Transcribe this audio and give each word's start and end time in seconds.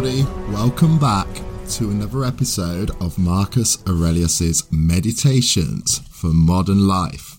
everybody. 0.00 0.50
Welcome 0.50 0.98
back 0.98 1.26
to 1.72 1.90
another 1.90 2.24
episode 2.24 2.90
of 3.02 3.18
Marcus 3.18 3.84
Aurelius's 3.86 4.66
Meditations 4.72 5.98
for 6.10 6.28
Modern 6.28 6.88
Life. 6.88 7.38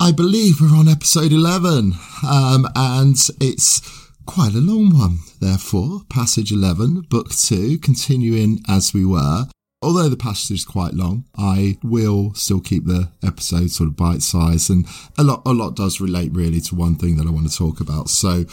I 0.00 0.10
believe 0.10 0.62
we're 0.62 0.74
on 0.74 0.88
episode 0.88 1.30
11, 1.30 1.92
um, 2.26 2.66
and 2.74 3.16
it's 3.38 3.82
quite 4.24 4.54
a 4.54 4.60
long 4.60 4.96
one, 4.96 5.18
therefore. 5.40 6.00
Passage 6.08 6.52
11, 6.52 7.02
Book 7.10 7.30
2, 7.30 7.78
continuing 7.80 8.60
as 8.66 8.94
we 8.94 9.04
were. 9.04 9.44
Although 9.82 10.08
the 10.08 10.16
passage 10.16 10.60
is 10.60 10.64
quite 10.64 10.94
long, 10.94 11.24
I 11.36 11.76
will 11.82 12.32
still 12.32 12.60
keep 12.60 12.86
the 12.86 13.10
episode 13.22 13.70
sort 13.70 13.90
of 13.90 13.96
bite 13.96 14.22
sized, 14.22 14.70
and 14.70 14.86
a 15.18 15.22
lot, 15.22 15.42
a 15.44 15.52
lot 15.52 15.76
does 15.76 16.00
relate 16.00 16.32
really 16.32 16.62
to 16.62 16.74
one 16.74 16.94
thing 16.94 17.16
that 17.16 17.26
I 17.26 17.30
want 17.30 17.50
to 17.50 17.54
talk 17.54 17.80
about. 17.80 18.08
So, 18.08 18.46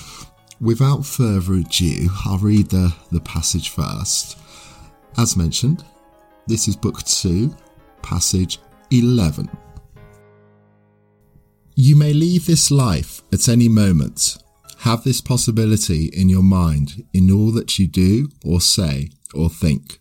without 0.61 1.05
further 1.05 1.55
ado, 1.55 2.07
I'll 2.25 2.37
read 2.37 2.69
the, 2.69 2.93
the 3.11 3.19
passage 3.19 3.69
first. 3.69 4.37
As 5.17 5.35
mentioned, 5.35 5.83
this 6.47 6.67
is 6.67 6.75
Book 6.75 7.03
2, 7.03 7.53
Passage 8.01 8.59
11. 8.91 9.49
You 11.75 11.95
may 11.95 12.13
leave 12.13 12.45
this 12.45 12.69
life 12.69 13.23
at 13.33 13.49
any 13.49 13.67
moment. 13.67 14.37
Have 14.79 15.03
this 15.03 15.19
possibility 15.19 16.05
in 16.05 16.29
your 16.29 16.43
mind 16.43 17.05
in 17.13 17.31
all 17.31 17.51
that 17.51 17.79
you 17.79 17.87
do 17.87 18.29
or 18.45 18.61
say 18.61 19.09
or 19.33 19.49
think. 19.49 19.99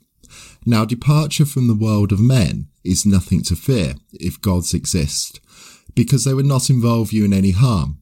Now, 0.67 0.85
departure 0.85 1.47
from 1.47 1.69
the 1.69 1.75
world 1.75 2.13
of 2.13 2.21
men 2.21 2.69
is 2.85 3.07
nothing 3.07 3.43
to 3.45 3.57
fear 3.57 3.95
if 4.13 4.41
gods 4.41 4.75
exist, 4.75 5.41
because 5.95 6.25
they 6.25 6.35
would 6.35 6.47
not 6.47 6.69
involve 6.69 7.13
you 7.13 7.25
in 7.25 7.33
any 7.33 7.53
harm. 7.53 7.99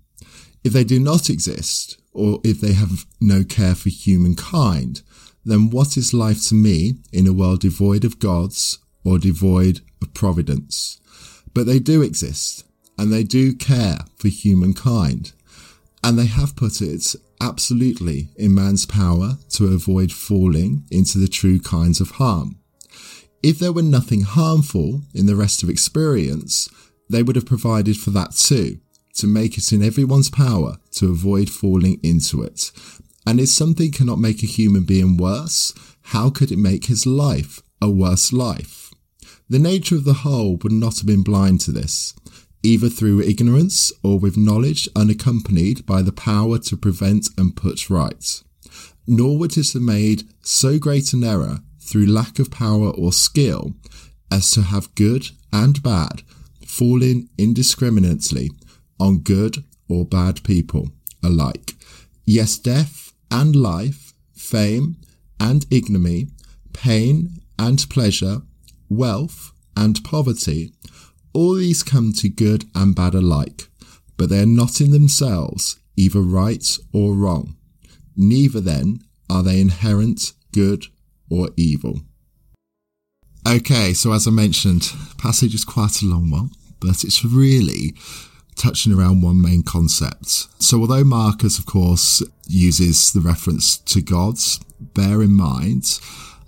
If 0.64 0.72
they 0.72 0.84
do 0.84 0.98
not 0.98 1.30
exist, 1.30 1.98
or 2.18 2.40
if 2.44 2.60
they 2.60 2.72
have 2.72 3.06
no 3.20 3.44
care 3.44 3.74
for 3.74 3.88
humankind, 3.88 5.02
then 5.44 5.70
what 5.70 5.96
is 5.96 6.12
life 6.12 6.46
to 6.48 6.54
me 6.54 6.94
in 7.12 7.26
a 7.26 7.32
world 7.32 7.60
devoid 7.60 8.04
of 8.04 8.18
gods 8.18 8.78
or 9.04 9.18
devoid 9.18 9.80
of 10.02 10.12
providence? 10.12 11.00
But 11.54 11.66
they 11.66 11.78
do 11.78 12.02
exist, 12.02 12.64
and 12.98 13.12
they 13.12 13.22
do 13.22 13.54
care 13.54 14.00
for 14.16 14.28
humankind, 14.28 15.32
and 16.02 16.18
they 16.18 16.26
have 16.26 16.56
put 16.56 16.82
it 16.82 17.14
absolutely 17.40 18.28
in 18.36 18.54
man's 18.54 18.84
power 18.84 19.38
to 19.50 19.66
avoid 19.66 20.12
falling 20.12 20.84
into 20.90 21.18
the 21.18 21.28
true 21.28 21.60
kinds 21.60 22.00
of 22.00 22.12
harm. 22.12 22.58
If 23.42 23.58
there 23.58 23.72
were 23.72 23.82
nothing 23.82 24.22
harmful 24.22 25.02
in 25.14 25.26
the 25.26 25.36
rest 25.36 25.62
of 25.62 25.70
experience, 25.70 26.68
they 27.08 27.22
would 27.22 27.36
have 27.36 27.46
provided 27.46 27.96
for 27.96 28.10
that 28.10 28.32
too, 28.32 28.80
to 29.14 29.26
make 29.26 29.58
it 29.58 29.72
in 29.72 29.82
everyone's 29.82 30.30
power 30.30 30.76
to 30.92 31.10
avoid 31.10 31.50
falling 31.50 32.00
into 32.02 32.42
it. 32.42 32.70
And 33.26 33.40
if 33.40 33.48
something 33.48 33.90
cannot 33.92 34.18
make 34.18 34.42
a 34.42 34.46
human 34.46 34.84
being 34.84 35.16
worse, 35.16 35.74
how 36.02 36.30
could 36.30 36.50
it 36.50 36.58
make 36.58 36.86
his 36.86 37.06
life 37.06 37.60
a 37.82 37.90
worse 37.90 38.32
life? 38.32 38.92
The 39.50 39.58
nature 39.58 39.96
of 39.96 40.04
the 40.04 40.14
whole 40.24 40.56
would 40.62 40.72
not 40.72 40.98
have 40.98 41.06
been 41.06 41.22
blind 41.22 41.60
to 41.62 41.72
this 41.72 42.14
either 42.62 42.88
through 42.88 43.20
ignorance 43.20 43.92
or 44.02 44.18
with 44.18 44.36
knowledge 44.36 44.88
unaccompanied 44.96 45.86
by 45.86 46.02
the 46.02 46.12
power 46.12 46.58
to 46.58 46.76
prevent 46.76 47.28
and 47.38 47.56
put 47.56 47.88
right. 47.88 48.42
Nor 49.06 49.38
would 49.38 49.56
it 49.56 49.72
have 49.72 49.82
made 49.82 50.24
so 50.42 50.78
great 50.78 51.12
an 51.12 51.22
error 51.24 51.60
through 51.80 52.06
lack 52.06 52.38
of 52.38 52.50
power 52.50 52.90
or 52.90 53.12
skill 53.12 53.74
as 54.30 54.50
to 54.50 54.62
have 54.62 54.94
good 54.94 55.28
and 55.52 55.82
bad 55.82 56.22
falling 56.66 57.28
indiscriminately 57.38 58.50
on 59.00 59.18
good 59.18 59.64
or 59.88 60.04
bad 60.04 60.42
people 60.44 60.90
alike. 61.22 61.74
Yes, 62.24 62.58
death 62.58 63.12
and 63.30 63.56
life, 63.56 64.12
fame 64.34 64.96
and 65.40 65.66
ignominy, 65.70 66.28
pain 66.72 67.40
and 67.58 67.88
pleasure, 67.88 68.42
wealth 68.88 69.52
and 69.76 70.02
poverty 70.04 70.72
all 71.38 71.54
these 71.54 71.82
come 71.82 72.12
to 72.12 72.28
good 72.28 72.64
and 72.74 72.94
bad 72.94 73.14
alike, 73.14 73.68
but 74.16 74.28
they 74.28 74.40
are 74.40 74.46
not 74.46 74.80
in 74.80 74.90
themselves 74.90 75.78
either 75.96 76.20
right 76.20 76.78
or 76.92 77.14
wrong. 77.14 77.56
Neither 78.16 78.60
then 78.60 79.00
are 79.30 79.42
they 79.42 79.60
inherent 79.60 80.32
good 80.52 80.86
or 81.30 81.50
evil. 81.56 82.00
Okay, 83.46 83.94
so 83.94 84.12
as 84.12 84.26
I 84.26 84.30
mentioned, 84.30 84.92
passage 85.16 85.54
is 85.54 85.64
quite 85.64 86.02
a 86.02 86.06
long 86.06 86.30
one, 86.30 86.50
but 86.80 87.04
it's 87.04 87.24
really 87.24 87.94
touching 88.58 88.92
around 88.92 89.22
one 89.22 89.40
main 89.40 89.62
concept. 89.62 90.48
So 90.62 90.80
although 90.80 91.04
Marcus, 91.04 91.58
of 91.58 91.66
course, 91.66 92.22
uses 92.46 93.12
the 93.12 93.20
reference 93.20 93.78
to 93.78 94.02
gods, 94.02 94.60
bear 94.80 95.22
in 95.22 95.32
mind 95.36 96.00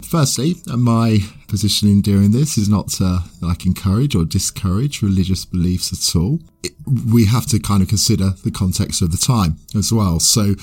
Firstly, 0.03 0.57
my 0.67 1.19
position 1.49 1.89
in 1.89 2.01
doing 2.01 2.33
this 2.33 2.57
is 2.57 2.69
not 2.69 2.89
to 2.89 3.21
like 3.41 3.67
encourage 3.67 4.15
or 4.15 4.25
discourage 4.25 5.03
religious 5.03 5.45
beliefs 5.45 5.93
at 5.93 6.19
all. 6.19 6.41
It, 6.63 6.73
we 6.87 7.27
have 7.27 7.47
to 7.47 7.59
kind 7.59 7.83
of 7.83 7.89
consider 7.89 8.31
the 8.43 8.51
context 8.51 9.03
of 9.03 9.13
the 9.13 9.19
time 9.19 9.59
as 9.77 9.93
well. 9.93 10.19
So, 10.21 10.55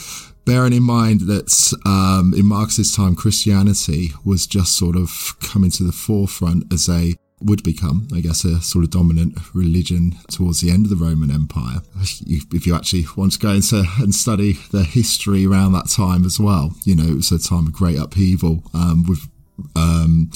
bearing 0.46 0.74
in 0.74 0.84
mind 0.84 1.22
that 1.22 1.74
um, 1.86 2.34
in 2.36 2.46
Marcus's 2.46 2.96
time, 2.96 3.16
Christianity 3.16 4.09
was 4.25 4.47
just 4.47 4.78
sort 4.78 4.96
of 4.96 5.36
coming 5.40 5.72
to 5.72 5.84
the 5.84 5.91
forefront 5.91 6.72
as 6.74 6.90
a 6.90 7.16
would 7.40 7.64
become, 7.64 8.08
I 8.14 8.22
guess, 8.22 8.44
a 8.44 8.62
sort 8.62 8.84
of 8.84 8.92
dominant 8.92 9.38
religion 9.53 10.14
towards 10.31 10.62
the 10.62 10.72
end 10.72 10.86
of 10.86 10.90
the 10.90 11.03
Roman 11.03 11.30
Empire. 11.30 11.81
If 12.00 12.66
you 12.66 12.75
actually 12.75 13.06
want 13.16 13.34
to 13.34 13.40
go 13.40 13.52
into 13.52 13.84
and 14.00 14.14
study 14.14 14.53
the 14.72 14.84
history 14.84 15.46
around 15.46 15.74
that 15.74 15.90
time 15.90 16.25
as 16.25 16.40
well, 16.40 16.75
you 16.84 16.96
know, 16.96 17.03
it 17.03 17.16
was 17.16 17.31
a 17.31 17.40
time 17.40 17.68
of 17.68 17.74
great 17.74 18.00
upheaval 18.00 18.64
um, 18.74 19.06
with 19.08 19.28
um, 19.75 20.31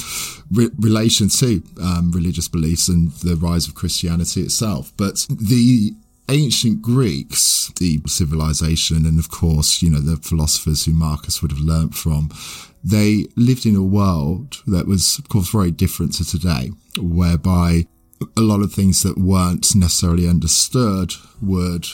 re- 0.52 0.70
relation 0.80 1.30
to 1.30 1.64
um, 1.82 2.12
religious 2.12 2.48
beliefs 2.48 2.88
and 2.88 3.12
the 3.14 3.36
rise 3.36 3.68
of 3.68 3.76
Christianity 3.76 4.42
itself. 4.42 4.92
But 4.98 5.26
the 5.30 5.94
ancient 6.30 6.82
Greeks, 6.82 7.72
the 7.80 8.00
civilization, 8.06 9.06
and 9.06 9.20
of 9.20 9.30
course, 9.30 9.82
you 9.82 9.90
know, 9.90 10.00
the 10.00 10.18
philosophers 10.18 10.86
who 10.86 10.94
Marcus 10.94 11.42
would 11.42 11.52
have 11.52 11.60
learnt 11.60 11.96
from, 11.96 12.30
they 12.84 13.26
lived 13.36 13.66
in 13.66 13.76
a 13.76 13.84
world 13.84 14.58
that 14.68 14.88
was, 14.88 15.20
of 15.20 15.30
course, 15.30 15.50
very 15.50 15.72
different 15.72 16.14
to 16.16 16.26
today, 16.26 16.72
whereby 17.00 17.86
a 18.38 18.42
lot 18.42 18.62
of 18.62 18.74
things 18.74 19.04
that 19.04 19.18
weren't 19.18 19.76
necessarily 19.76 20.28
understood 20.28 21.14
would 21.42 21.86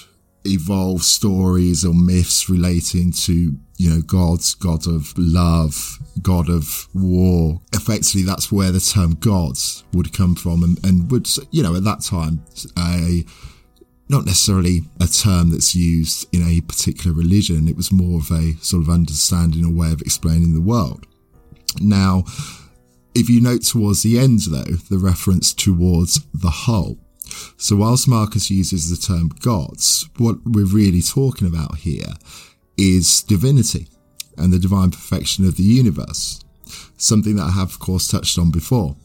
evolve 0.46 1.04
stories 1.04 1.84
or 1.84 1.94
myths 1.94 2.50
relating 2.50 3.12
to, 3.12 3.58
you 3.78 3.90
know, 3.90 4.02
gods, 4.02 4.56
god 4.56 4.88
of 4.88 5.14
love, 5.18 6.00
god 6.22 6.50
of 6.50 6.88
war. 6.94 7.62
Effectively, 7.74 8.24
that's 8.24 8.52
where 8.52 8.72
the 8.72 8.80
term 8.80 9.16
gods 9.16 9.84
would 9.94 10.14
come 10.14 10.36
from 10.36 10.64
and, 10.64 10.84
and 10.86 11.12
would, 11.12 11.28
you 11.52 11.62
know, 11.62 11.76
at 11.76 11.84
that 11.84 12.02
time, 12.02 12.42
a, 12.78 13.26
not 14.10 14.26
necessarily 14.26 14.82
a 15.02 15.08
term 15.08 15.52
that's 15.52 15.76
used 15.76 16.28
in 16.34 16.42
a 16.48 16.62
particular 16.62 17.16
religion. 17.16 17.68
It 17.68 17.76
was 17.76 17.92
more 17.92 18.20
of 18.20 18.32
a 18.32 18.54
sort 18.62 18.84
of 18.84 18.90
understanding 18.90 19.66
or 19.66 19.74
way 19.74 19.92
of 19.92 20.02
explaining 20.02 20.54
the 20.54 20.62
world. 20.62 21.06
Now, 21.82 22.24
if 23.14 23.30
you 23.30 23.42
note 23.42 23.64
towards 23.64 24.04
the 24.04 24.20
end, 24.20 24.42
though, 24.48 24.76
the 24.90 24.98
reference 24.98 25.54
towards 25.54 26.22
the 26.34 26.50
whole. 26.50 26.98
So, 27.58 27.76
whilst 27.76 28.08
Marcus 28.08 28.50
uses 28.50 28.90
the 28.90 29.06
term 29.06 29.30
gods, 29.42 30.08
what 30.18 30.38
we're 30.46 30.66
really 30.66 31.02
talking 31.02 31.48
about 31.48 31.78
here 31.80 32.14
is 32.78 33.24
divinity 33.24 33.88
and 34.38 34.54
the 34.54 34.60
divine 34.60 34.92
perfection 34.92 35.46
of 35.46 35.58
the 35.58 35.64
universe, 35.64 36.42
something 36.98 37.36
that 37.36 37.48
I 37.48 37.52
have, 37.52 37.72
of 37.72 37.80
course, 37.80 38.08
touched 38.08 38.38
on 38.38 38.52
before. 38.52 38.96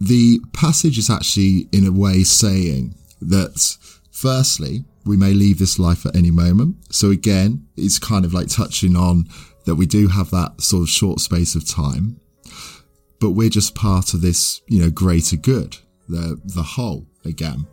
The 0.00 0.40
passage 0.52 0.98
is 0.98 1.08
actually, 1.08 1.68
in 1.72 1.86
a 1.86 1.92
way, 1.92 2.22
saying 2.24 2.94
that 3.20 3.76
Firstly, 4.16 4.86
we 5.04 5.18
may 5.18 5.34
leave 5.34 5.58
this 5.58 5.78
life 5.78 6.06
at 6.06 6.16
any 6.16 6.30
moment. 6.30 6.76
So 6.88 7.10
again, 7.10 7.66
it's 7.76 7.98
kind 7.98 8.24
of 8.24 8.32
like 8.32 8.48
touching 8.48 8.96
on 8.96 9.28
that 9.66 9.74
we 9.74 9.84
do 9.84 10.08
have 10.08 10.30
that 10.30 10.62
sort 10.62 10.84
of 10.84 10.88
short 10.88 11.20
space 11.20 11.54
of 11.54 11.68
time, 11.68 12.18
but 13.20 13.32
we're 13.32 13.50
just 13.50 13.74
part 13.74 14.14
of 14.14 14.22
this, 14.22 14.62
you 14.68 14.80
know, 14.80 14.88
greater 14.88 15.36
good, 15.36 15.76
the, 16.08 16.40
the 16.46 16.62
whole 16.62 17.06
again. 17.26 17.66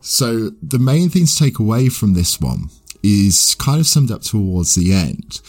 So 0.00 0.50
the 0.62 0.78
main 0.78 1.08
thing 1.08 1.26
to 1.26 1.34
take 1.34 1.58
away 1.58 1.88
from 1.88 2.14
this 2.14 2.40
one 2.40 2.70
is 3.02 3.56
kind 3.56 3.80
of 3.80 3.86
summed 3.88 4.12
up 4.12 4.22
towards 4.22 4.76
the 4.76 4.92
end, 4.92 5.40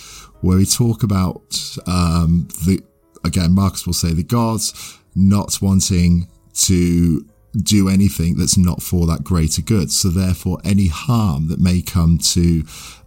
where 0.42 0.58
we 0.58 0.66
talk 0.66 1.04
about, 1.04 1.78
um, 1.86 2.48
the, 2.66 2.82
again, 3.24 3.54
Marcus 3.54 3.86
will 3.86 3.94
say 3.94 4.14
the 4.14 4.24
gods 4.24 4.98
not 5.14 5.62
wanting 5.62 6.28
to 6.62 7.29
do 7.56 7.90
anything 7.90 8.38
that's 8.38 8.58
not 8.58 8.82
for 8.82 9.08
that 9.08 9.24
greater 9.24 9.62
good. 9.62 9.92
So 9.92 10.10
therefore, 10.10 10.60
any 10.64 10.88
harm 10.88 11.48
that 11.50 11.60
may 11.60 11.82
come 11.82 12.18
to 12.34 12.64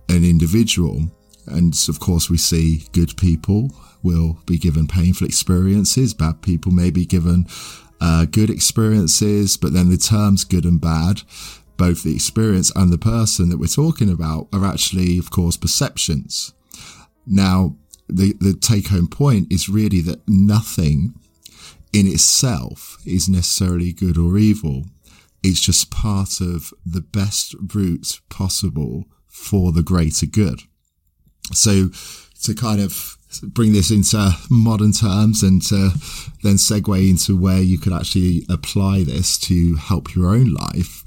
an 0.09 0.25
individual, 0.25 1.11
and 1.47 1.75
of 1.89 2.01
course 2.01 2.29
we 2.29 2.37
see 2.37 2.85
good 2.93 3.17
people 3.17 3.71
will 4.03 4.39
be 4.47 4.59
given 4.59 4.87
painful 4.89 5.27
experiences, 5.27 6.15
bad 6.15 6.43
people 6.43 6.73
may 6.73 6.91
be 6.91 7.07
given 7.07 7.47
uh, 8.01 8.27
good 8.27 8.51
experiences, 8.51 9.57
but 9.57 9.73
then 9.73 9.89
the 9.89 9.97
terms 9.97 10.45
good 10.45 10.65
and 10.65 10.81
bad, 10.81 11.23
both 11.77 12.03
the 12.03 12.15
experience 12.15 12.73
and 12.75 12.93
the 12.93 12.99
person 12.99 13.49
that 13.49 13.59
we're 13.59 13.67
talking 13.67 14.11
about 14.11 14.49
are 14.53 14.65
actually, 14.65 15.19
of 15.19 15.31
course, 15.31 15.57
perceptions. 15.57 16.53
Now, 17.27 17.77
the, 18.09 18.35
the 18.41 18.55
take 18.55 18.89
home 18.89 19.07
point 19.07 19.53
is 19.53 19.69
really 19.69 20.01
that 20.03 20.21
nothing 20.29 21.15
in 21.93 22.07
itself 22.07 22.99
is 23.05 23.29
necessarily 23.29 23.93
good 23.93 24.17
or 24.17 24.39
evil. 24.39 24.85
It's 25.43 25.61
just 25.61 25.91
part 25.91 26.41
of 26.41 26.73
the 26.87 27.01
best 27.01 27.55
route 27.75 28.21
possible 28.29 29.05
for 29.29 29.73
the 29.73 29.83
greater 29.83 30.27
good. 30.27 30.61
So 31.53 31.89
to 32.45 32.55
kind 32.55 32.81
of 32.81 33.17
bring 33.43 33.73
this 33.73 33.91
into 33.91 34.35
modern 34.51 34.93
terms 34.93 35.43
and 35.43 35.63
to 35.63 35.91
then 36.43 36.57
segue 36.57 37.09
into 37.09 37.37
where 37.37 37.63
you 37.63 37.79
could 37.79 37.93
actually 37.93 38.45
apply 38.49 39.05
this 39.05 39.39
to 39.39 39.77
help 39.77 40.15
your 40.15 40.29
own 40.29 40.53
life, 40.53 41.03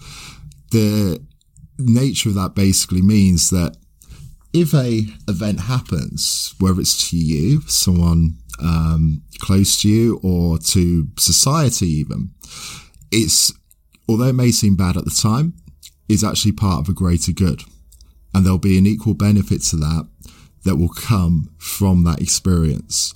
the 0.71 1.25
nature 1.77 2.29
of 2.29 2.35
that 2.35 2.55
basically 2.55 3.01
means 3.01 3.49
that 3.49 3.77
if 4.55 4.73
a 4.73 5.05
event 5.27 5.59
happens, 5.59 6.55
whether 6.59 6.79
it's 6.79 7.09
to 7.09 7.17
you, 7.17 7.59
someone 7.67 8.37
um, 8.61 9.21
close 9.39 9.81
to 9.81 9.89
you, 9.89 10.17
or 10.23 10.57
to 10.57 11.09
society, 11.19 11.87
even, 11.87 12.31
it's 13.11 13.51
although 14.07 14.27
it 14.27 14.35
may 14.35 14.51
seem 14.51 14.77
bad 14.77 14.95
at 14.95 15.03
the 15.03 15.19
time, 15.21 15.55
is 16.07 16.23
actually 16.23 16.53
part 16.53 16.79
of 16.79 16.87
a 16.87 16.93
greater 16.93 17.33
good, 17.33 17.63
and 18.33 18.45
there'll 18.45 18.57
be 18.57 18.77
an 18.77 18.87
equal 18.87 19.13
benefit 19.13 19.61
to 19.61 19.75
that 19.75 20.07
that 20.63 20.77
will 20.77 20.89
come 20.89 21.49
from 21.57 22.05
that 22.05 22.21
experience. 22.21 23.13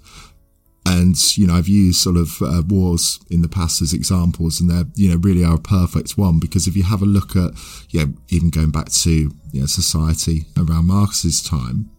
And, 0.90 1.38
you 1.38 1.46
know, 1.46 1.54
I've 1.54 1.68
used 1.68 2.02
sort 2.02 2.18
of 2.18 2.42
uh, 2.42 2.64
wars 2.68 3.20
in 3.30 3.44
the 3.44 3.48
past 3.48 3.80
as 3.80 3.94
examples 3.94 4.60
and 4.60 4.72
they're, 4.72 4.86
you 4.96 5.10
know, 5.10 5.18
really 5.18 5.44
are 5.44 5.56
a 5.56 5.60
perfect 5.60 6.18
one 6.18 6.40
because 6.40 6.66
if 6.66 6.76
you 6.76 6.82
have 6.82 7.04
a 7.04 7.06
look 7.06 7.36
at, 7.36 7.52
you 7.92 8.00
know, 8.00 8.14
even 8.30 8.50
going 8.50 8.72
back 8.72 8.90
to, 8.90 9.32
you 9.52 9.60
know, 9.60 9.68
society 9.68 10.46
around 10.58 10.88
Marcus's 10.88 11.44
time, 11.44 11.92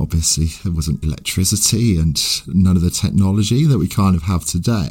obviously 0.00 0.46
there 0.64 0.72
wasn't 0.72 1.04
electricity 1.04 1.96
and 1.96 2.20
none 2.48 2.74
of 2.74 2.82
the 2.82 2.90
technology 2.90 3.64
that 3.64 3.78
we 3.78 3.86
kind 3.86 4.16
of 4.16 4.24
have 4.24 4.44
today. 4.44 4.90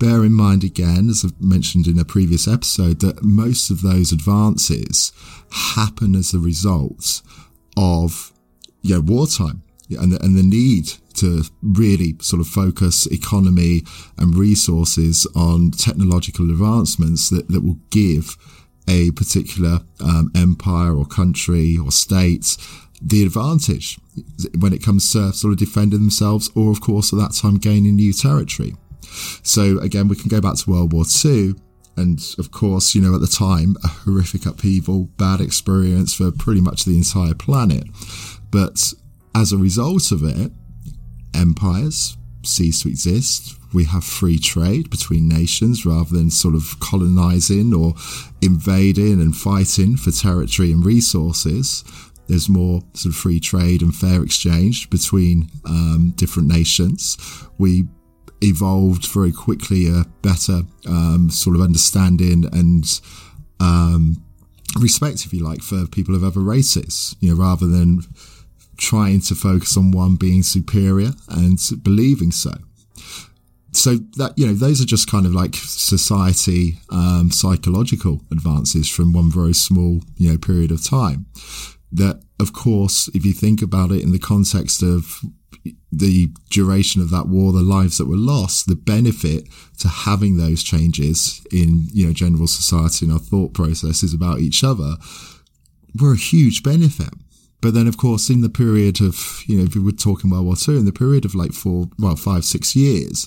Bear 0.00 0.24
in 0.24 0.32
mind 0.32 0.64
again, 0.64 1.08
as 1.08 1.24
I've 1.24 1.40
mentioned 1.40 1.86
in 1.86 2.00
a 2.00 2.04
previous 2.04 2.48
episode, 2.48 2.98
that 2.98 3.22
most 3.22 3.70
of 3.70 3.82
those 3.82 4.10
advances 4.10 5.12
happen 5.52 6.16
as 6.16 6.34
a 6.34 6.40
result 6.40 7.22
of 7.76 8.32
yeah, 8.82 8.98
wartime 8.98 9.62
and 9.90 10.12
the, 10.12 10.22
and 10.22 10.36
the 10.36 10.42
need 10.42 10.92
to 11.14 11.42
really 11.62 12.16
sort 12.20 12.40
of 12.40 12.46
focus 12.46 13.06
economy 13.06 13.82
and 14.18 14.34
resources 14.34 15.26
on 15.36 15.70
technological 15.70 16.50
advancements 16.50 17.30
that, 17.30 17.48
that 17.48 17.62
will 17.62 17.78
give 17.90 18.36
a 18.88 19.10
particular 19.12 19.80
um, 20.00 20.30
empire 20.34 20.94
or 20.94 21.06
country 21.06 21.76
or 21.76 21.90
state 21.90 22.56
the 23.00 23.22
advantage 23.22 23.98
when 24.58 24.72
it 24.72 24.82
comes 24.82 25.10
to 25.12 25.32
sort 25.32 25.52
of 25.52 25.58
defending 25.58 26.00
themselves 26.00 26.50
or 26.54 26.70
of 26.70 26.80
course 26.80 27.12
at 27.12 27.18
that 27.18 27.32
time 27.32 27.56
gaining 27.56 27.96
new 27.96 28.12
territory. 28.12 28.74
So 29.42 29.78
again, 29.78 30.08
we 30.08 30.16
can 30.16 30.28
go 30.28 30.40
back 30.40 30.56
to 30.56 30.70
World 30.70 30.92
War 30.92 31.04
II 31.24 31.54
and 31.96 32.20
of 32.38 32.50
course, 32.50 32.94
you 32.94 33.00
know, 33.00 33.14
at 33.14 33.20
the 33.20 33.26
time, 33.26 33.76
a 33.84 33.88
horrific 33.88 34.46
upheaval, 34.46 35.04
bad 35.16 35.40
experience 35.40 36.14
for 36.14 36.32
pretty 36.32 36.60
much 36.60 36.84
the 36.84 36.96
entire 36.96 37.34
planet. 37.34 37.84
But 38.50 38.92
as 39.34 39.52
a 39.52 39.58
result 39.58 40.12
of 40.12 40.22
it, 40.22 40.52
empires 41.34 42.16
cease 42.42 42.82
to 42.82 42.88
exist. 42.88 43.58
We 43.72 43.84
have 43.84 44.04
free 44.04 44.38
trade 44.38 44.90
between 44.90 45.28
nations 45.28 45.84
rather 45.84 46.14
than 46.16 46.30
sort 46.30 46.54
of 46.54 46.78
colonizing 46.80 47.74
or 47.74 47.94
invading 48.42 49.20
and 49.20 49.36
fighting 49.36 49.96
for 49.96 50.10
territory 50.10 50.70
and 50.70 50.84
resources. 50.84 51.84
There's 52.28 52.48
more 52.48 52.82
sort 52.94 53.14
of 53.14 53.20
free 53.20 53.40
trade 53.40 53.82
and 53.82 53.94
fair 53.94 54.22
exchange 54.22 54.88
between 54.90 55.50
um, 55.66 56.12
different 56.16 56.48
nations. 56.48 57.18
We 57.58 57.84
evolved 58.40 59.06
very 59.06 59.32
quickly 59.32 59.88
a 59.88 60.04
better 60.22 60.62
um, 60.86 61.30
sort 61.30 61.56
of 61.56 61.62
understanding 61.62 62.44
and 62.52 62.84
um, 63.60 64.22
respect, 64.78 65.26
if 65.26 65.32
you 65.32 65.44
like, 65.44 65.62
for 65.62 65.86
people 65.86 66.14
of 66.14 66.24
other 66.24 66.40
races. 66.40 67.16
You 67.20 67.30
know, 67.30 67.40
rather 67.40 67.66
than 67.66 68.02
trying 68.76 69.20
to 69.22 69.34
focus 69.34 69.76
on 69.76 69.90
one 69.90 70.16
being 70.16 70.42
superior 70.42 71.10
and 71.28 71.58
believing 71.82 72.32
so. 72.32 72.52
So 73.72 73.96
that, 74.16 74.34
you 74.36 74.46
know, 74.46 74.54
those 74.54 74.80
are 74.80 74.86
just 74.86 75.10
kind 75.10 75.26
of 75.26 75.32
like 75.32 75.56
society, 75.56 76.78
um, 76.90 77.30
psychological 77.32 78.20
advances 78.30 78.88
from 78.88 79.12
one 79.12 79.32
very 79.32 79.52
small, 79.52 80.00
you 80.16 80.30
know, 80.30 80.38
period 80.38 80.70
of 80.70 80.84
time. 80.84 81.26
That, 81.90 82.22
of 82.38 82.52
course, 82.52 83.08
if 83.14 83.24
you 83.24 83.32
think 83.32 83.62
about 83.62 83.90
it 83.90 84.02
in 84.02 84.12
the 84.12 84.18
context 84.18 84.82
of 84.82 85.20
the 85.90 86.28
duration 86.50 87.00
of 87.00 87.10
that 87.10 87.28
war, 87.28 87.52
the 87.52 87.62
lives 87.62 87.98
that 87.98 88.06
were 88.06 88.16
lost, 88.16 88.66
the 88.66 88.76
benefit 88.76 89.48
to 89.78 89.88
having 89.88 90.36
those 90.36 90.62
changes 90.62 91.44
in, 91.50 91.88
you 91.92 92.06
know, 92.06 92.12
general 92.12 92.46
society 92.46 93.06
and 93.06 93.12
our 93.12 93.18
thought 93.18 93.54
processes 93.54 94.12
about 94.12 94.40
each 94.40 94.62
other 94.62 94.96
were 96.00 96.12
a 96.12 96.18
huge 96.18 96.62
benefit. 96.62 97.10
But 97.64 97.72
then, 97.72 97.88
of 97.88 97.96
course, 97.96 98.28
in 98.28 98.42
the 98.42 98.50
period 98.50 99.00
of, 99.00 99.42
you 99.46 99.56
know, 99.56 99.64
if 99.64 99.74
we 99.74 99.80
were 99.80 99.92
talking 99.92 100.28
World 100.28 100.44
War 100.44 100.54
II, 100.68 100.76
in 100.76 100.84
the 100.84 100.92
period 100.92 101.24
of 101.24 101.34
like 101.34 101.54
four, 101.54 101.88
well, 101.98 102.14
five, 102.14 102.44
six 102.44 102.76
years, 102.76 103.26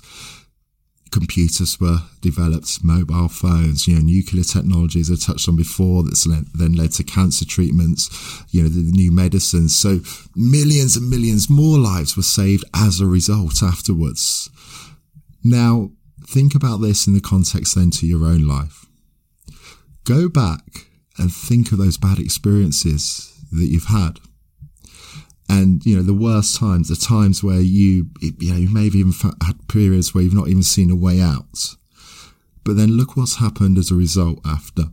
computers 1.10 1.80
were 1.81 2.01
developed, 2.22 2.84
mobile 2.84 3.30
phones, 3.30 3.88
you 3.88 3.95
know, 3.95 4.01
nuclear 4.01 4.44
technologies 4.44 5.10
I 5.10 5.16
touched 5.16 5.50
on 5.50 5.56
before 5.56 6.04
that's 6.04 6.28
then 6.54 6.74
led 6.74 6.92
to 6.92 7.04
cancer 7.04 7.45
treatments, 7.45 8.12
you 8.51 8.62
know, 8.62 8.69
the, 8.69 8.84
the, 8.84 8.92
new 8.92 9.12
medicines. 9.12 9.75
So 9.75 10.01
millions 10.36 10.95
and 10.95 11.10
millions 11.10 11.50
more 11.50 11.80
lives 11.80 12.16
were 12.16 12.22
saved 12.22 12.63
as 12.75 13.00
a 13.00 13.07
result 13.07 13.63
afterwards. 13.63 14.51
Now, 15.44 15.90
think 16.28 16.54
about 16.54 16.78
this 16.78 17.07
in 17.07 17.16
the 17.16 17.22
context 17.22 17.74
then 17.74 17.90
to 17.90 18.06
your 18.06 18.24
own 18.24 18.48
life. 18.48 18.86
Go 20.04 20.30
back 20.30 20.86
and 21.18 21.33
think 21.33 21.72
of 21.72 21.80
those 21.80 21.98
bad 21.98 22.19
experiences 22.19 23.33
that 23.51 23.69
you've 23.69 23.86
had 23.86 24.19
and 25.50 25.86
you 25.86 25.96
know 25.96 26.04
the 26.04 26.14
worst 26.14 26.60
times 26.60 26.90
the 26.90 26.96
times 26.96 27.44
where 27.44 27.62
you 27.62 28.10
you 28.22 28.52
know 28.52 28.58
you 28.58 28.70
may 28.70 28.86
have 28.86 28.96
even 28.96 29.14
had 29.46 29.68
periods 29.68 30.14
where 30.14 30.24
you've 30.24 30.34
not 30.34 30.48
even 30.50 30.64
seen 30.64 30.92
a 30.92 30.96
way 30.96 31.22
out. 31.22 31.76
But 32.64 32.76
then 32.76 32.98
look 32.98 33.16
what's 33.16 33.38
happened 33.38 33.78
as 33.78 33.92
a 33.92 33.95
result 33.95 34.40
after. 34.45 34.86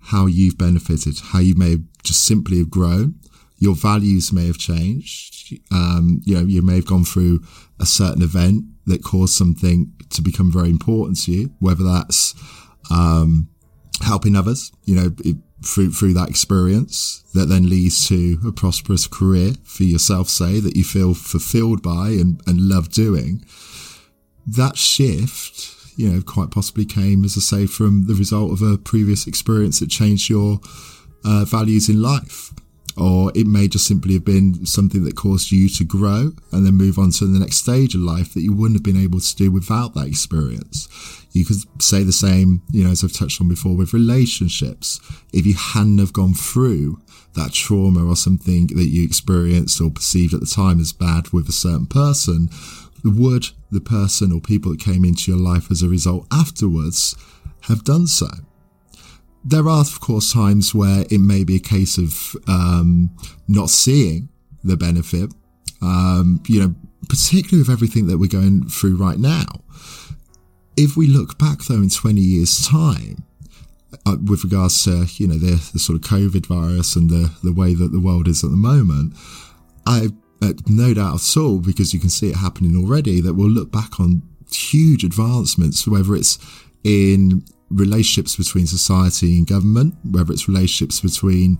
How 0.00 0.26
you've 0.26 0.56
benefited 0.56 1.18
how 1.18 1.40
you 1.40 1.54
may 1.54 1.70
have 1.72 1.82
just 2.02 2.24
simply 2.24 2.58
have 2.58 2.70
grown. 2.70 3.16
Your 3.58 3.74
values 3.74 4.32
may 4.32 4.46
have 4.46 4.58
changed. 4.58 5.58
Um, 5.72 6.20
you 6.24 6.34
know 6.34 6.42
you 6.46 6.62
may 6.62 6.76
have 6.76 6.86
gone 6.86 7.04
through 7.04 7.40
a 7.80 7.86
certain 7.86 8.22
event 8.22 8.64
that 8.86 9.02
caused 9.02 9.34
something 9.34 9.92
to 10.10 10.22
become 10.22 10.50
very 10.52 10.70
important 10.70 11.18
to 11.22 11.32
you 11.32 11.54
whether 11.58 11.84
that's 11.84 12.34
um, 12.90 13.48
helping 14.02 14.36
others 14.36 14.72
you 14.84 14.94
know 14.94 15.10
it, 15.24 15.36
through 15.64 15.90
through 15.90 16.14
that 16.14 16.28
experience 16.28 17.24
that 17.34 17.46
then 17.46 17.68
leads 17.68 18.06
to 18.08 18.38
a 18.46 18.52
prosperous 18.52 19.06
career 19.06 19.52
for 19.64 19.84
yourself 19.84 20.28
say 20.28 20.60
that 20.60 20.76
you 20.76 20.84
feel 20.84 21.14
fulfilled 21.14 21.82
by 21.82 22.08
and, 22.10 22.40
and 22.46 22.68
love 22.68 22.90
doing. 22.90 23.44
That 24.46 24.76
shift 24.76 25.74
you 25.96 26.08
know 26.08 26.22
quite 26.22 26.50
possibly 26.52 26.86
came 26.86 27.24
as 27.24 27.36
i 27.36 27.40
say 27.40 27.66
from 27.66 28.06
the 28.06 28.14
result 28.14 28.52
of 28.52 28.62
a 28.62 28.78
previous 28.78 29.26
experience 29.26 29.80
that 29.80 29.90
changed 29.90 30.30
your 30.30 30.60
uh, 31.24 31.44
values 31.44 31.88
in 31.88 32.00
life 32.00 32.52
or 32.98 33.30
it 33.34 33.46
may 33.46 33.68
just 33.68 33.86
simply 33.86 34.14
have 34.14 34.24
been 34.24 34.66
something 34.66 35.04
that 35.04 35.16
caused 35.16 35.52
you 35.52 35.68
to 35.68 35.84
grow 35.84 36.32
and 36.50 36.66
then 36.66 36.74
move 36.74 36.98
on 36.98 37.12
to 37.12 37.26
the 37.26 37.38
next 37.38 37.58
stage 37.58 37.94
of 37.94 38.00
life 38.00 38.34
that 38.34 38.42
you 38.42 38.52
wouldn't 38.52 38.76
have 38.76 38.84
been 38.84 39.02
able 39.02 39.20
to 39.20 39.36
do 39.36 39.52
without 39.52 39.94
that 39.94 40.08
experience. 40.08 40.88
You 41.32 41.44
could 41.44 41.58
say 41.80 42.02
the 42.02 42.12
same, 42.12 42.62
you 42.72 42.82
know, 42.82 42.90
as 42.90 43.04
I've 43.04 43.12
touched 43.12 43.40
on 43.40 43.48
before 43.48 43.76
with 43.76 43.94
relationships. 43.94 45.00
If 45.32 45.46
you 45.46 45.54
hadn't 45.54 45.98
have 45.98 46.12
gone 46.12 46.34
through 46.34 47.00
that 47.34 47.52
trauma 47.52 48.04
or 48.04 48.16
something 48.16 48.66
that 48.68 48.88
you 48.88 49.04
experienced 49.04 49.80
or 49.80 49.90
perceived 49.90 50.34
at 50.34 50.40
the 50.40 50.46
time 50.46 50.80
as 50.80 50.92
bad 50.92 51.28
with 51.32 51.48
a 51.48 51.52
certain 51.52 51.86
person, 51.86 52.48
would 53.04 53.50
the 53.70 53.80
person 53.80 54.32
or 54.32 54.40
people 54.40 54.72
that 54.72 54.80
came 54.80 55.04
into 55.04 55.30
your 55.30 55.40
life 55.40 55.70
as 55.70 55.82
a 55.82 55.88
result 55.88 56.26
afterwards 56.32 57.14
have 57.62 57.84
done 57.84 58.08
so? 58.08 58.28
There 59.44 59.68
are, 59.68 59.80
of 59.80 60.00
course, 60.00 60.32
times 60.32 60.74
where 60.74 61.04
it 61.10 61.18
may 61.18 61.44
be 61.44 61.56
a 61.56 61.60
case 61.60 61.98
of 61.98 62.36
um, 62.48 63.10
not 63.46 63.70
seeing 63.70 64.28
the 64.64 64.76
benefit. 64.76 65.32
Um, 65.80 66.42
you 66.46 66.60
know, 66.60 66.74
particularly 67.08 67.62
with 67.62 67.70
everything 67.70 68.06
that 68.08 68.18
we're 68.18 68.28
going 68.28 68.68
through 68.68 68.96
right 68.96 69.18
now. 69.18 69.44
If 70.76 70.96
we 70.96 71.06
look 71.06 71.38
back, 71.38 71.60
though, 71.64 71.76
in 71.76 71.88
20 71.88 72.20
years' 72.20 72.66
time, 72.66 73.24
uh, 74.06 74.16
with 74.24 74.44
regards 74.44 74.84
to 74.84 75.06
you 75.16 75.26
know 75.26 75.38
the, 75.38 75.56
the, 75.72 75.78
sort 75.78 75.96
of 75.96 76.02
COVID 76.02 76.46
virus 76.46 76.94
and 76.94 77.08
the 77.08 77.32
the 77.42 77.52
way 77.52 77.74
that 77.74 77.90
the 77.90 78.00
world 78.00 78.28
is 78.28 78.44
at 78.44 78.50
the 78.50 78.56
moment, 78.56 79.14
I 79.86 80.08
uh, 80.42 80.52
no 80.66 80.94
doubt 80.94 81.14
at 81.14 81.36
all 81.36 81.58
because 81.58 81.94
you 81.94 82.00
can 82.00 82.10
see 82.10 82.30
it 82.30 82.36
happening 82.36 82.76
already 82.76 83.20
that 83.20 83.34
we'll 83.34 83.48
look 83.50 83.72
back 83.72 83.98
on 83.98 84.22
huge 84.52 85.04
advancements, 85.04 85.86
whether 85.86 86.14
it's 86.14 86.38
in 86.84 87.44
relationships 87.70 88.36
between 88.36 88.66
society 88.66 89.36
and 89.36 89.46
government, 89.46 89.94
whether 90.10 90.32
it's 90.32 90.48
relationships 90.48 91.00
between 91.00 91.58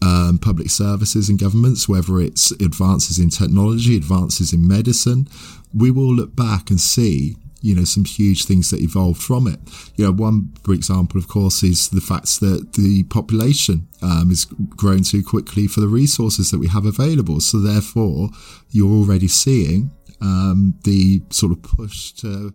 um, 0.00 0.38
public 0.38 0.70
services 0.70 1.28
and 1.28 1.38
governments, 1.38 1.88
whether 1.88 2.20
it's 2.20 2.50
advances 2.52 3.18
in 3.18 3.30
technology, 3.30 3.96
advances 3.96 4.52
in 4.52 4.66
medicine, 4.66 5.28
we 5.74 5.90
will 5.90 6.14
look 6.14 6.34
back 6.34 6.70
and 6.70 6.80
see 6.80 7.36
you 7.62 7.76
know 7.76 7.84
some 7.84 8.04
huge 8.04 8.44
things 8.44 8.70
that 8.70 8.80
evolved 8.80 9.22
from 9.22 9.46
it. 9.46 9.60
You 9.96 10.06
know, 10.06 10.12
one 10.12 10.52
for 10.64 10.72
example, 10.72 11.18
of 11.18 11.28
course, 11.28 11.62
is 11.62 11.88
the 11.88 12.00
fact 12.00 12.40
that 12.40 12.72
the 12.74 13.04
population 13.04 13.88
um, 14.02 14.30
is 14.30 14.44
growing 14.44 15.04
too 15.04 15.22
quickly 15.22 15.66
for 15.68 15.80
the 15.80 15.88
resources 15.88 16.50
that 16.50 16.58
we 16.58 16.68
have 16.68 16.84
available. 16.84 17.40
So 17.40 17.60
therefore, 17.60 18.30
you're 18.70 18.90
already 18.90 19.28
seeing 19.28 19.92
um, 20.20 20.74
the 20.84 21.22
sort 21.30 21.52
of 21.52 21.62
push 21.62 22.12
to 22.12 22.52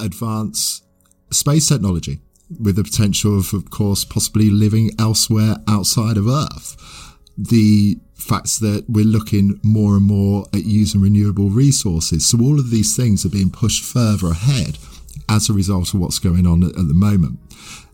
advance 0.00 0.82
space 1.30 1.68
technology 1.68 2.20
with 2.60 2.76
the 2.76 2.84
potential 2.84 3.38
of, 3.38 3.52
of 3.52 3.70
course, 3.70 4.04
possibly 4.04 4.50
living 4.50 4.90
elsewhere 4.98 5.56
outside 5.68 6.16
of 6.16 6.28
Earth. 6.28 6.76
The 7.36 7.98
facts 8.14 8.58
that 8.58 8.84
we're 8.88 9.04
looking 9.04 9.60
more 9.62 9.96
and 9.96 10.04
more 10.04 10.46
at 10.54 10.64
using 10.64 11.00
renewable 11.00 11.50
resources. 11.50 12.26
So 12.26 12.38
all 12.40 12.58
of 12.58 12.70
these 12.70 12.96
things 12.96 13.24
are 13.24 13.30
being 13.30 13.50
pushed 13.50 13.84
further 13.84 14.28
ahead 14.28 14.78
as 15.28 15.48
a 15.48 15.52
result 15.52 15.94
of 15.94 16.00
what's 16.00 16.18
going 16.18 16.46
on 16.46 16.62
at, 16.62 16.74
the 16.74 16.94
moment. 16.94 17.38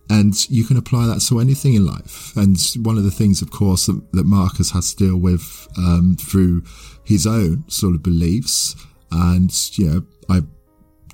And 0.09 0.35
you 0.51 0.65
can 0.65 0.77
apply 0.77 1.07
that 1.07 1.21
to 1.29 1.39
anything 1.39 1.75
in 1.75 1.87
life. 1.87 2.37
And 2.37 2.57
one 2.83 2.99
of 2.99 3.05
the 3.05 3.11
things, 3.11 3.43
of 3.43 3.51
course, 3.51 3.87
that, 3.87 4.13
that 4.13 4.27
Marcus 4.27 4.73
has 4.73 4.93
to 4.95 5.07
deal 5.07 5.17
with 5.17 5.69
um, 5.79 6.17
through 6.21 6.65
his 7.05 7.27
own 7.27 7.65
sort 7.69 7.95
of 7.95 8.03
beliefs. 8.03 8.75
And, 9.13 9.53
you 9.79 9.87
know, 9.89 10.03
I 10.29 10.43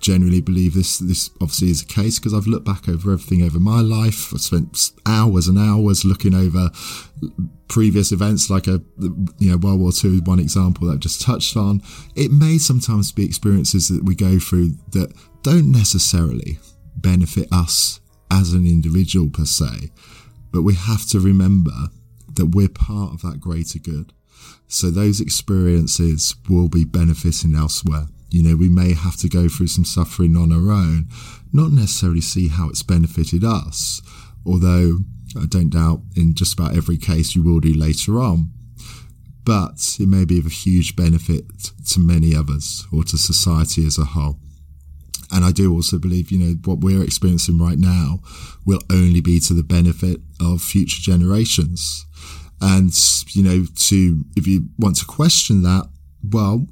genuinely 0.01 0.41
believe 0.41 0.75
this 0.75 0.99
this 0.99 1.31
obviously 1.41 1.71
is 1.71 1.85
the 1.85 1.93
case 1.93 2.19
because 2.19 2.35
I've 2.35 2.47
looked 2.47 2.67
back 2.67 2.89
over 2.89 3.13
everything 3.13 3.43
over 3.43 3.59
my 3.59 3.81
life. 3.81 4.33
I've 4.33 4.41
spent 4.41 4.93
hours 5.07 5.49
and 5.49 5.59
hours 5.59 6.05
looking 6.05 6.35
over 6.35 6.71
previous 7.69 8.13
events 8.13 8.49
like 8.49 8.67
a 8.67 8.81
you 9.39 9.51
know 9.51 9.57
World 9.57 9.81
War 9.81 9.91
II 10.05 10.21
one 10.21 10.39
example 10.39 10.87
that 10.87 10.95
I've 10.95 11.01
just 11.01 11.23
touched 11.23 11.57
on. 11.57 11.83
It 12.15 12.31
may 12.31 12.59
sometimes 12.59 13.13
be 13.13 13.25
experiences 13.25 13.89
that 13.89 14.05
we 14.05 14.15
go 14.15 14.39
through 14.39 14.71
that 14.93 15.13
don't 15.43 15.71
necessarily 15.71 16.59
benefit 16.97 17.49
us 17.53 18.01
as 18.31 18.53
an 18.53 18.67
individual 18.67 19.31
per 19.31 19.45
se, 19.45 19.91
but 20.53 20.63
we 20.63 20.75
have 20.75 21.07
to 21.07 21.21
remember 21.21 21.89
that 22.35 22.55
we're 22.55 22.69
part 22.69 23.15
of 23.15 23.23
that 23.23 23.41
greater 23.41 23.79
good. 23.79 24.13
So 24.69 24.91
those 24.91 25.21
experiences 25.21 26.35
will 26.49 26.69
be 26.69 26.85
benefiting 26.85 27.55
elsewhere. 27.55 28.07
You 28.31 28.43
know, 28.43 28.57
we 28.57 28.69
may 28.69 28.93
have 28.93 29.17
to 29.19 29.29
go 29.29 29.49
through 29.49 29.69
some 29.69 29.85
suffering 29.85 30.37
on 30.37 30.53
our 30.53 30.73
own, 30.73 31.09
not 31.53 31.71
necessarily 31.73 32.21
see 32.21 32.49
how 32.49 32.69
it's 32.69 32.83
benefited 32.83 33.45
us, 33.45 34.03
although 34.45 34.99
I 35.41 35.47
don't 35.47 35.71
doubt 35.71 36.01
in 36.17 36.35
just 36.35 36.55
about 36.55 36.77
every 36.77 36.97
case 36.97 37.35
you 37.35 37.43
will 37.43 37.61
do 37.61 37.73
later 37.73 38.21
on. 38.21 38.51
But 39.45 39.97
it 40.01 40.09
may 40.09 40.25
be 40.25 40.39
of 40.39 40.47
a 40.47 40.51
huge 40.51 40.97
benefit 40.97 41.45
to 41.91 42.01
many 42.01 42.35
others 42.35 42.85
or 42.93 43.05
to 43.05 43.17
society 43.17 43.87
as 43.87 43.97
a 43.97 44.05
whole. 44.05 44.39
And 45.33 45.45
I 45.45 45.53
do 45.53 45.73
also 45.73 45.99
believe, 45.99 46.31
you 46.31 46.39
know, 46.39 46.55
what 46.65 46.79
we're 46.79 47.03
experiencing 47.03 47.59
right 47.59 47.79
now 47.79 48.21
will 48.65 48.81
only 48.91 49.21
be 49.21 49.41
to 49.41 49.55
the 49.55 49.63
benefit 49.63 50.21
of 50.41 50.63
future 50.63 51.01
generations. 51.01 52.07
And, 52.61 52.93
you 53.31 53.43
know, 53.43 53.67
to, 53.75 54.25
if 54.37 54.47
you 54.47 54.69
want 54.79 54.97
to 54.97 55.05
question 55.05 55.63
that, 55.63 55.89
well, 56.29 56.67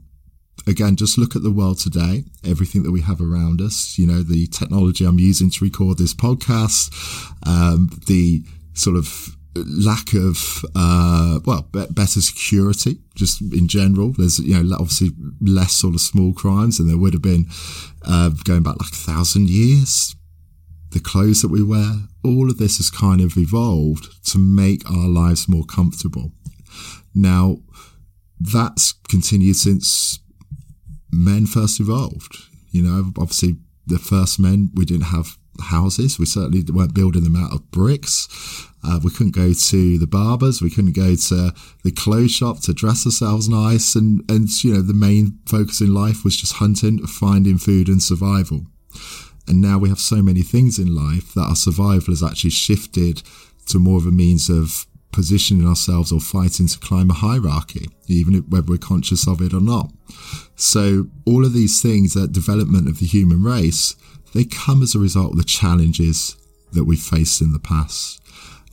again, 0.67 0.97
just 0.97 1.19
look 1.19 1.37
at 1.37 1.43
the 1.43 1.51
world 1.51 1.79
today, 1.79 2.25
everything 2.45 2.83
that 2.83 2.91
we 2.91 3.03
have 3.03 3.21
around 3.21 3.61
us, 3.61 3.99
you 3.99 4.07
know, 4.07 4.23
the 4.23 4.47
technology 4.47 5.05
I'm 5.05 5.19
using 5.19 5.51
to 5.51 5.65
record 5.65 5.99
this 5.99 6.15
podcast, 6.15 6.91
um, 7.47 7.91
the 8.07 8.43
sort 8.75 8.97
of 8.97 9.37
lack 9.57 10.15
of, 10.15 10.65
uh, 10.75 11.39
well, 11.45 11.69
better 11.73 12.21
security, 12.21 12.99
just 13.15 13.41
in 13.41 13.69
general. 13.69 14.13
There's, 14.13 14.41
you 14.41 14.61
know, 14.61 14.75
obviously 14.75 15.11
less 15.41 15.73
sort 15.73 15.95
of 15.95 16.01
small 16.01 16.33
crimes 16.33 16.79
than 16.79 16.89
there 16.89 16.99
would 16.99 17.13
have 17.13 17.23
been, 17.23 17.47
uh, 18.05 18.31
going 18.45 18.63
back 18.63 18.81
like 18.81 18.93
a 18.93 18.97
thousand 18.97 19.51
years. 19.51 20.17
The 20.91 21.01
clothes 21.01 21.43
that 21.43 21.49
we 21.49 21.63
wear, 21.63 21.93
all 22.25 22.51
of 22.51 22.59
this 22.59 22.79
has 22.79 22.91
kind 22.91 23.21
of 23.21 23.37
evolved 23.37 24.09
to 24.31 24.39
make 24.39 24.89
our 24.91 25.09
lives 25.09 25.49
more 25.49 25.65
comfortable. 25.65 26.33
Now, 27.15 27.59
that's 28.41 28.93
continued 29.09 29.57
since 29.57 30.19
men 31.15 31.47
first 31.47 31.81
evolved. 31.81 32.37
You 32.71 32.83
know, 32.83 33.13
obviously 33.19 33.57
the 33.87 33.99
first 33.99 34.41
men, 34.41 34.71
we 34.75 34.85
didn't 34.85 35.07
have 35.07 35.37
houses. 35.61 36.19
We 36.19 36.27
certainly 36.27 36.65
weren't 36.73 36.95
building 36.95 37.25
them 37.25 37.37
out 37.37 37.53
of 37.53 37.71
bricks. 37.71 38.29
Uh, 38.83 39.01
we 39.03 39.11
couldn't 39.11 39.35
go 39.35 39.53
to 39.53 39.99
the 39.99 40.07
barbers. 40.07 40.61
We 40.61 40.71
couldn't 40.71 40.97
go 40.97 41.15
to 41.15 41.53
the 41.85 41.93
clothes 41.93 42.33
shop 42.33 42.61
to 42.63 42.75
dress 42.75 43.07
ourselves 43.07 43.49
nice. 43.49 43.95
And, 43.95 44.29
and, 44.31 44.49
you 44.65 44.75
know, 44.75 44.83
the 44.83 44.95
main 44.95 45.39
focus 45.47 45.81
in 45.81 45.95
life 45.95 46.25
was 46.25 46.37
just 46.37 46.55
hunting, 46.55 47.07
finding 47.07 47.59
food 47.59 47.89
and 47.89 48.03
survival. 48.03 48.67
And 49.47 49.61
now 49.61 49.79
we 49.79 49.89
have 49.89 50.01
so 50.01 50.23
many 50.23 50.43
things 50.43 50.79
in 50.79 50.95
life 50.95 51.35
that 51.35 51.43
our 51.49 51.57
survival 51.57 52.13
has 52.13 52.23
actually 52.23 52.51
shifted 52.51 53.23
to 53.67 53.79
more 53.79 53.99
of 53.99 54.07
a 54.07 54.11
means 54.11 54.51
of 54.51 54.87
positioning 55.15 55.67
ourselves 55.67 56.11
or 56.11 56.21
fighting 56.21 56.67
to 56.67 56.79
climb 56.79 57.09
a 57.09 57.15
hierarchy, 57.15 57.87
even 58.09 58.35
if, 58.35 58.49
whether 58.49 58.67
we're 58.67 58.79
conscious 58.79 59.29
of 59.29 59.41
it 59.41 59.55
or 59.55 59.61
not. 59.61 59.91
So 60.57 61.07
all 61.25 61.45
of 61.45 61.53
these 61.53 61.81
things, 61.81 62.15
that 62.15 62.33
development 62.33 62.89
of 62.89 62.99
the 62.99 63.07
human 63.07 63.43
race, 63.43 63.95
they 64.35 64.45
come 64.45 64.83
as 64.83 64.95
a 64.95 64.99
result 64.99 65.33
of 65.33 65.39
the 65.39 65.45
challenges 65.45 66.37
that 66.73 66.85
we've 66.85 66.99
faced 66.99 67.41
in 67.41 67.53
the 67.53 67.61
past. 67.61 68.21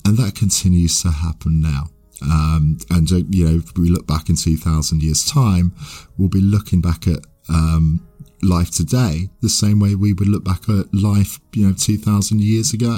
And 0.04 0.18
that 0.18 0.36
continues 0.36 1.02
to 1.04 1.12
happen 1.12 1.62
now. 1.62 1.90
Um, 2.24 2.80
and, 2.90 3.12
uh, 3.12 3.22
you 3.30 3.46
know, 3.48 3.58
if 3.58 3.78
we 3.78 3.90
look 3.90 4.08
back 4.08 4.28
in 4.28 4.36
2000 4.36 5.04
years 5.04 5.24
time, 5.24 5.74
we'll 6.18 6.30
be 6.30 6.42
looking 6.42 6.82
back 6.82 7.08
at, 7.08 7.20
um, 7.50 8.06
life 8.44 8.72
today 8.72 9.30
the 9.42 9.50
same 9.50 9.80
way 9.80 9.94
we 9.94 10.14
would 10.14 10.28
look 10.28 10.44
back 10.44 10.68
at 10.68 10.92
life, 10.92 11.40
you 11.54 11.68
know, 11.68 11.74
2000 11.74 12.42
years 12.42 12.74
ago. 12.74 12.98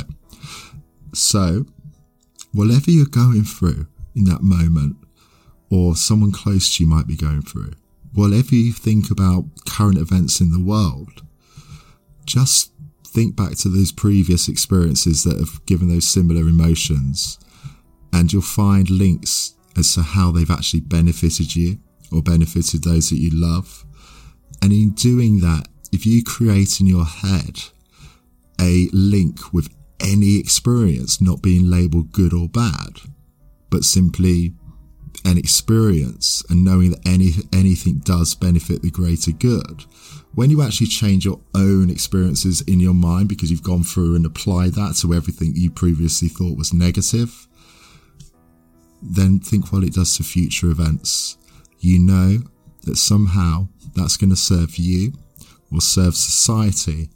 So 1.14 1.66
whatever 2.54 2.92
you're 2.92 3.06
going 3.06 3.44
through 3.44 3.88
in 4.16 4.26
that 4.26 4.44
moment, 4.44 4.96
or 5.70 5.96
someone 5.96 6.32
close 6.32 6.76
to 6.76 6.84
you 6.84 6.90
might 6.90 7.08
be 7.08 7.16
going 7.16 7.42
through, 7.42 7.74
whatever 8.14 8.54
you 8.54 8.72
think 8.72 9.10
about 9.10 9.46
current 9.68 9.98
events 9.98 10.40
in 10.40 10.52
the 10.52 10.64
world, 10.64 11.24
just 12.26 12.72
think 13.06 13.36
back 13.36 13.56
to 13.58 13.70
those 13.70 13.92
previous 13.92 14.48
experiences 14.48 15.24
that 15.24 15.38
have 15.38 15.66
given 15.66 15.90
those 15.90 16.08
similar 16.08 16.42
emotions, 16.42 17.40
and 18.12 18.32
you'll 18.32 18.42
find 18.42 18.90
links 18.90 19.56
as 19.76 19.94
to 19.96 20.02
how 20.02 20.32
they've 20.32 20.52
actually 20.52 20.82
benefited 20.82 21.56
you 21.56 21.80
or 22.12 22.22
benefited 22.22 22.84
those 22.84 23.10
that 23.10 23.18
you 23.18 23.32
love. 23.34 23.84
And 24.62 24.72
in 24.72 24.92
doing 24.92 25.40
that, 25.40 25.68
if 25.92 26.06
you 26.06 26.24
create 26.24 26.80
in 26.80 26.88
your 26.88 27.06
head 27.06 27.62
a 28.62 28.88
link 28.94 29.52
with 29.52 29.70
any 30.04 30.38
experience 30.38 31.22
not 31.22 31.42
being 31.42 31.70
labeled 31.70 32.12
good 32.12 32.34
or 32.34 32.50
bad, 32.50 33.00
but 33.70 33.84
simply 33.84 34.54
an 35.26 35.38
experience 35.38 36.44
and 36.50 36.64
knowing 36.64 36.92
that 36.92 37.08
any, 37.08 37.32
anything 37.54 38.00
does 38.00 38.36
benefit 38.36 38.82
the 38.82 38.92
greater 38.92 39.32
good. 39.32 39.86
When 40.36 40.50
you 40.50 40.62
actually 40.62 40.88
change 40.88 41.26
your 41.26 41.40
own 41.56 41.90
experiences 41.90 42.62
in 42.62 42.80
your 42.80 42.94
mind 42.94 43.30
because 43.30 43.52
you've 43.52 43.64
gone 43.64 43.84
through 43.84 44.16
and 44.16 44.26
applied 44.26 44.74
that 44.74 44.96
to 45.02 45.14
everything 45.14 45.54
you 45.56 45.72
previously 45.72 46.28
thought 46.28 46.58
was 46.58 46.74
negative, 46.74 47.48
then 49.02 49.40
think 49.40 49.72
what 49.72 49.84
it 49.84 49.94
does 49.94 50.18
to 50.18 50.24
future 50.24 50.72
events. 50.72 51.38
You 51.80 52.00
know 52.00 52.40
that 52.84 52.98
somehow 52.98 53.68
that's 53.96 54.18
going 54.18 54.30
to 54.32 54.36
serve 54.36 54.78
you 54.78 55.14
or 55.72 55.82
serve 55.82 56.16
society 56.16 57.10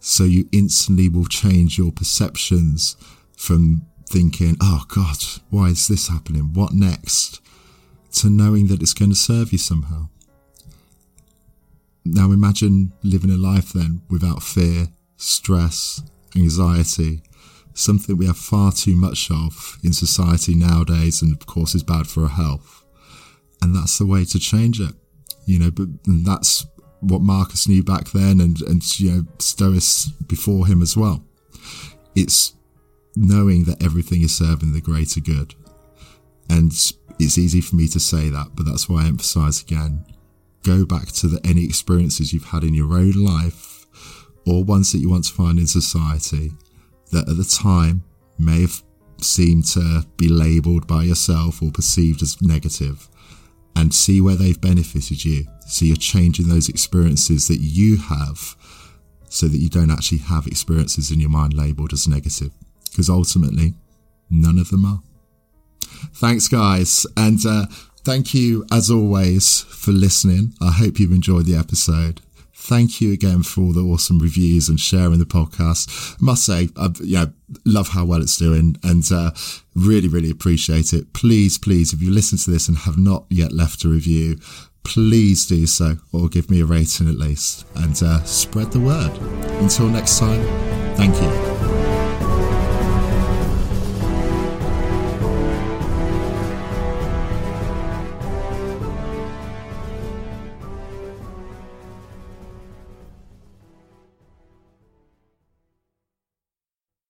so 0.00 0.24
you 0.24 0.48
instantly 0.50 1.08
will 1.08 1.26
change 1.26 1.78
your 1.78 1.92
perceptions 1.92 2.96
from 3.36 3.86
thinking, 4.08 4.56
oh 4.60 4.84
God, 4.88 5.18
why 5.50 5.66
is 5.66 5.88
this 5.88 6.08
happening? 6.08 6.52
What 6.54 6.72
next? 6.72 7.40
To 8.14 8.30
knowing 8.30 8.66
that 8.68 8.82
it's 8.82 8.94
going 8.94 9.10
to 9.10 9.16
serve 9.16 9.52
you 9.52 9.58
somehow. 9.58 10.08
Now 12.04 12.32
imagine 12.32 12.92
living 13.02 13.30
a 13.30 13.36
life 13.36 13.72
then 13.72 14.00
without 14.08 14.42
fear, 14.42 14.88
stress, 15.16 16.02
anxiety, 16.34 17.22
something 17.74 18.16
we 18.16 18.26
have 18.26 18.38
far 18.38 18.72
too 18.72 18.96
much 18.96 19.30
of 19.30 19.78
in 19.84 19.92
society 19.92 20.54
nowadays 20.54 21.22
and 21.22 21.32
of 21.32 21.46
course 21.46 21.74
is 21.74 21.82
bad 21.82 22.06
for 22.06 22.22
our 22.22 22.30
health. 22.30 22.84
And 23.62 23.76
that's 23.76 23.98
the 23.98 24.06
way 24.06 24.24
to 24.24 24.38
change 24.38 24.80
it. 24.80 24.94
You 25.44 25.58
know, 25.58 25.70
but 25.70 25.88
that's 26.06 26.66
what 27.00 27.20
Marcus 27.20 27.68
knew 27.68 27.82
back 27.82 28.10
then 28.10 28.40
and, 28.40 28.60
and 28.62 29.00
you 29.00 29.10
know, 29.10 29.26
Stoics 29.38 30.06
before 30.26 30.66
him 30.66 30.82
as 30.82 30.96
well. 30.96 31.24
It's 32.14 32.54
knowing 33.16 33.64
that 33.64 33.82
everything 33.82 34.22
is 34.22 34.36
serving 34.36 34.72
the 34.72 34.80
greater 34.80 35.20
good. 35.20 35.54
And 36.48 36.72
it's 37.18 37.38
easy 37.38 37.60
for 37.60 37.76
me 37.76 37.88
to 37.88 38.00
say 38.00 38.28
that, 38.28 38.48
but 38.54 38.66
that's 38.66 38.88
why 38.88 39.04
I 39.04 39.08
emphasize 39.08 39.62
again. 39.62 40.04
Go 40.62 40.84
back 40.84 41.08
to 41.12 41.28
the, 41.28 41.40
any 41.44 41.64
experiences 41.64 42.32
you've 42.32 42.44
had 42.44 42.64
in 42.64 42.74
your 42.74 42.92
own 42.92 43.12
life 43.12 43.86
or 44.46 44.64
ones 44.64 44.92
that 44.92 44.98
you 44.98 45.10
want 45.10 45.24
to 45.24 45.32
find 45.32 45.58
in 45.58 45.66
society 45.66 46.52
that 47.12 47.28
at 47.28 47.36
the 47.36 47.44
time 47.44 48.02
may 48.38 48.62
have 48.62 48.82
seemed 49.18 49.66
to 49.66 50.04
be 50.16 50.28
labeled 50.28 50.86
by 50.86 51.02
yourself 51.02 51.62
or 51.62 51.70
perceived 51.70 52.22
as 52.22 52.40
negative 52.40 53.08
and 53.80 53.94
see 53.94 54.20
where 54.20 54.36
they've 54.36 54.60
benefited 54.60 55.24
you. 55.24 55.46
So 55.66 55.84
you're 55.84 55.96
changing 55.96 56.48
those 56.48 56.68
experiences 56.68 57.48
that 57.48 57.60
you 57.60 57.96
have 57.96 58.56
so 59.28 59.46
that 59.48 59.58
you 59.58 59.68
don't 59.68 59.90
actually 59.90 60.18
have 60.18 60.46
experiences 60.46 61.10
in 61.10 61.20
your 61.20 61.30
mind 61.30 61.54
labeled 61.54 61.92
as 61.92 62.06
negative 62.06 62.52
because 62.90 63.08
ultimately 63.08 63.74
none 64.28 64.58
of 64.58 64.70
them 64.70 64.84
are. 64.84 65.02
Thanks 66.14 66.48
guys. 66.48 67.06
And, 67.16 67.44
uh, 67.46 67.66
Thank 68.02 68.32
you, 68.32 68.64
as 68.72 68.90
always, 68.90 69.60
for 69.60 69.92
listening. 69.92 70.54
I 70.60 70.70
hope 70.70 70.98
you've 70.98 71.12
enjoyed 71.12 71.44
the 71.44 71.54
episode. 71.54 72.22
Thank 72.62 73.00
you 73.00 73.12
again 73.12 73.42
for 73.42 73.62
all 73.62 73.72
the 73.72 73.80
awesome 73.80 74.18
reviews 74.18 74.68
and 74.68 74.78
sharing 74.78 75.18
the 75.18 75.24
podcast. 75.24 76.14
I 76.20 76.24
must 76.24 76.44
say, 76.44 76.68
I 76.76 77.28
love 77.64 77.88
how 77.88 78.04
well 78.04 78.20
it's 78.20 78.36
doing 78.36 78.76
and 78.84 79.02
uh, 79.10 79.30
really, 79.74 80.08
really 80.08 80.30
appreciate 80.30 80.92
it. 80.92 81.12
Please, 81.14 81.56
please, 81.56 81.92
if 81.92 82.02
you 82.02 82.10
listen 82.10 82.38
to 82.38 82.50
this 82.50 82.68
and 82.68 82.76
have 82.78 82.98
not 82.98 83.24
yet 83.30 83.52
left 83.52 83.84
a 83.84 83.88
review, 83.88 84.38
please 84.84 85.46
do 85.46 85.66
so 85.66 85.96
or 86.12 86.28
give 86.28 86.50
me 86.50 86.60
a 86.60 86.66
rating 86.66 87.08
at 87.08 87.16
least 87.16 87.66
and 87.76 88.00
uh, 88.02 88.22
spread 88.24 88.70
the 88.72 88.80
word. 88.80 89.10
Until 89.62 89.88
next 89.88 90.18
time, 90.18 90.42
thank 90.96 91.14
you. 91.20 91.49